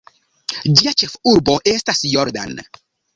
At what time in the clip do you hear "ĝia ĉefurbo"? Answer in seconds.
0.79-1.57